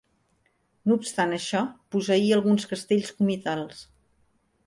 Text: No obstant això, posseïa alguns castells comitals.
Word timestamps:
No 0.91 0.95
obstant 1.01 1.35
això, 1.35 1.61
posseïa 1.95 2.39
alguns 2.39 2.67
castells 2.73 3.13
comitals. 3.21 3.87